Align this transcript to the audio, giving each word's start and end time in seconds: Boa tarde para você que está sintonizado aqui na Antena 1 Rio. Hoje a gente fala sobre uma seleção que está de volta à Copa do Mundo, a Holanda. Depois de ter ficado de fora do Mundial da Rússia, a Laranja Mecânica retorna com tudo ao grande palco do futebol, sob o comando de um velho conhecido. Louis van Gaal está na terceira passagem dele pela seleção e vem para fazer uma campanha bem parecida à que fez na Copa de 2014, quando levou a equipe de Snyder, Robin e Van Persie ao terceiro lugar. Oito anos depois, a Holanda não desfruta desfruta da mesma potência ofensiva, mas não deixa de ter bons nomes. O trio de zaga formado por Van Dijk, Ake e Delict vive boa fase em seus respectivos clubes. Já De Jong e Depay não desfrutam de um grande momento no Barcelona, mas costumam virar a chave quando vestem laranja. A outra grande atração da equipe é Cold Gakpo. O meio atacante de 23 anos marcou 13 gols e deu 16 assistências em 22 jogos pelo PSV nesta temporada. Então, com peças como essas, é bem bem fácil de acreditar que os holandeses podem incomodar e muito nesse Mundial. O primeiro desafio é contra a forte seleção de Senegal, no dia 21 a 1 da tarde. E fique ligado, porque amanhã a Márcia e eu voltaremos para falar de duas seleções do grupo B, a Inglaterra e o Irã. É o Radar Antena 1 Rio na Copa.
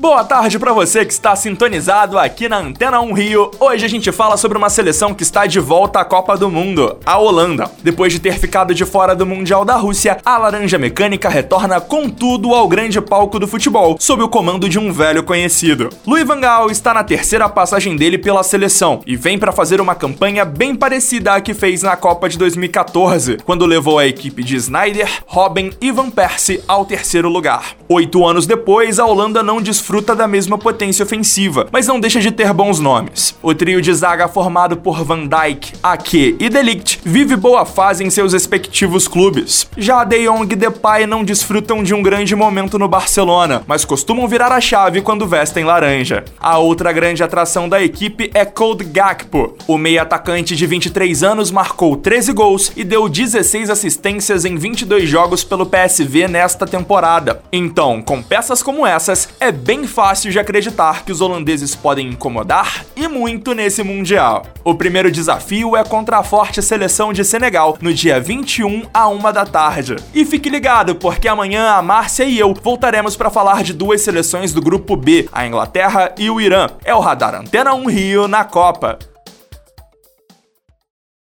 Boa 0.00 0.24
tarde 0.24 0.58
para 0.58 0.72
você 0.72 1.04
que 1.04 1.12
está 1.12 1.36
sintonizado 1.36 2.18
aqui 2.18 2.48
na 2.48 2.56
Antena 2.56 3.02
1 3.02 3.12
Rio. 3.12 3.50
Hoje 3.60 3.84
a 3.84 3.88
gente 3.88 4.10
fala 4.10 4.38
sobre 4.38 4.56
uma 4.56 4.70
seleção 4.70 5.12
que 5.12 5.22
está 5.22 5.44
de 5.44 5.60
volta 5.60 6.00
à 6.00 6.04
Copa 6.06 6.38
do 6.38 6.48
Mundo, 6.48 6.96
a 7.04 7.18
Holanda. 7.18 7.70
Depois 7.82 8.10
de 8.10 8.18
ter 8.18 8.38
ficado 8.38 8.74
de 8.74 8.86
fora 8.86 9.14
do 9.14 9.26
Mundial 9.26 9.62
da 9.62 9.76
Rússia, 9.76 10.16
a 10.24 10.38
Laranja 10.38 10.78
Mecânica 10.78 11.28
retorna 11.28 11.82
com 11.82 12.08
tudo 12.08 12.54
ao 12.54 12.66
grande 12.66 12.98
palco 12.98 13.38
do 13.38 13.46
futebol, 13.46 13.98
sob 14.00 14.22
o 14.22 14.28
comando 14.30 14.70
de 14.70 14.78
um 14.78 14.90
velho 14.90 15.22
conhecido. 15.22 15.90
Louis 16.06 16.26
van 16.26 16.40
Gaal 16.40 16.70
está 16.70 16.94
na 16.94 17.04
terceira 17.04 17.46
passagem 17.46 17.94
dele 17.94 18.16
pela 18.16 18.42
seleção 18.42 19.02
e 19.06 19.16
vem 19.16 19.38
para 19.38 19.52
fazer 19.52 19.82
uma 19.82 19.94
campanha 19.94 20.46
bem 20.46 20.74
parecida 20.74 21.34
à 21.34 21.42
que 21.42 21.52
fez 21.52 21.82
na 21.82 21.94
Copa 21.94 22.26
de 22.26 22.38
2014, 22.38 23.36
quando 23.44 23.66
levou 23.66 23.98
a 23.98 24.06
equipe 24.06 24.42
de 24.42 24.56
Snyder, 24.56 25.10
Robin 25.26 25.72
e 25.78 25.92
Van 25.92 26.08
Persie 26.08 26.62
ao 26.66 26.86
terceiro 26.86 27.28
lugar. 27.28 27.74
Oito 27.86 28.26
anos 28.26 28.46
depois, 28.46 28.98
a 28.98 29.04
Holanda 29.04 29.42
não 29.42 29.60
desfruta 29.60 29.89
desfruta 29.90 30.14
da 30.14 30.28
mesma 30.28 30.56
potência 30.56 31.02
ofensiva, 31.02 31.66
mas 31.72 31.88
não 31.88 31.98
deixa 31.98 32.20
de 32.20 32.30
ter 32.30 32.52
bons 32.52 32.78
nomes. 32.78 33.36
O 33.42 33.52
trio 33.52 33.82
de 33.82 33.92
zaga 33.92 34.28
formado 34.28 34.76
por 34.76 35.02
Van 35.02 35.26
Dijk, 35.26 35.72
Ake 35.82 36.36
e 36.38 36.48
Delict 36.48 37.00
vive 37.04 37.34
boa 37.34 37.66
fase 37.66 38.04
em 38.04 38.08
seus 38.08 38.32
respectivos 38.32 39.08
clubes. 39.08 39.68
Já 39.76 40.04
De 40.04 40.24
Jong 40.24 40.52
e 40.52 40.56
Depay 40.56 41.08
não 41.08 41.24
desfrutam 41.24 41.82
de 41.82 41.92
um 41.92 42.04
grande 42.04 42.36
momento 42.36 42.78
no 42.78 42.86
Barcelona, 42.86 43.64
mas 43.66 43.84
costumam 43.84 44.28
virar 44.28 44.52
a 44.52 44.60
chave 44.60 45.02
quando 45.02 45.26
vestem 45.26 45.64
laranja. 45.64 46.24
A 46.38 46.56
outra 46.58 46.92
grande 46.92 47.24
atração 47.24 47.68
da 47.68 47.82
equipe 47.82 48.30
é 48.32 48.44
Cold 48.44 48.84
Gakpo. 48.84 49.56
O 49.66 49.76
meio 49.76 50.00
atacante 50.00 50.54
de 50.54 50.66
23 50.68 51.24
anos 51.24 51.50
marcou 51.50 51.96
13 51.96 52.32
gols 52.32 52.70
e 52.76 52.84
deu 52.84 53.08
16 53.08 53.68
assistências 53.68 54.44
em 54.44 54.54
22 54.54 55.08
jogos 55.08 55.42
pelo 55.42 55.66
PSV 55.66 56.28
nesta 56.28 56.64
temporada. 56.64 57.42
Então, 57.52 58.00
com 58.00 58.22
peças 58.22 58.62
como 58.62 58.86
essas, 58.86 59.28
é 59.40 59.50
bem 59.50 59.79
bem 59.80 59.86
fácil 59.86 60.30
de 60.30 60.38
acreditar 60.38 61.04
que 61.04 61.12
os 61.12 61.22
holandeses 61.22 61.74
podem 61.74 62.08
incomodar 62.08 62.84
e 62.94 63.08
muito 63.08 63.54
nesse 63.54 63.82
Mundial. 63.82 64.44
O 64.62 64.74
primeiro 64.74 65.10
desafio 65.10 65.74
é 65.74 65.82
contra 65.82 66.18
a 66.18 66.22
forte 66.22 66.60
seleção 66.60 67.14
de 67.14 67.24
Senegal, 67.24 67.78
no 67.80 67.94
dia 67.94 68.20
21 68.20 68.82
a 68.92 69.08
1 69.08 69.32
da 69.32 69.46
tarde. 69.46 69.96
E 70.14 70.26
fique 70.26 70.50
ligado, 70.50 70.94
porque 70.96 71.26
amanhã 71.26 71.70
a 71.70 71.80
Márcia 71.80 72.24
e 72.24 72.38
eu 72.38 72.52
voltaremos 72.52 73.16
para 73.16 73.30
falar 73.30 73.62
de 73.62 73.72
duas 73.72 74.02
seleções 74.02 74.52
do 74.52 74.60
grupo 74.60 74.96
B, 74.96 75.26
a 75.32 75.46
Inglaterra 75.46 76.14
e 76.18 76.28
o 76.28 76.38
Irã. 76.38 76.66
É 76.84 76.94
o 76.94 77.00
Radar 77.00 77.34
Antena 77.34 77.72
1 77.72 77.86
Rio 77.86 78.28
na 78.28 78.44
Copa. 78.44 78.98